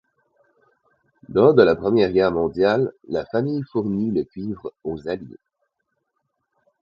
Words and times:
Lors 1.29 1.53
de 1.53 1.61
la 1.61 1.75
Première 1.75 2.11
Guerre 2.11 2.31
mondiale, 2.31 2.91
la 3.07 3.23
famille 3.23 3.61
fournit 3.71 4.09
le 4.09 4.23
cuivre 4.23 4.73
aux 4.83 5.07
Alliés. 5.07 5.37